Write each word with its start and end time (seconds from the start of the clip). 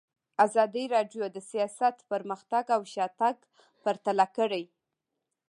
ازادي 0.45 0.83
راډیو 0.95 1.23
د 1.31 1.37
سیاست 1.51 1.95
پرمختګ 2.11 2.65
او 2.75 2.81
شاتګ 2.93 3.37
پرتله 3.83 4.25
کړی. 4.37 4.63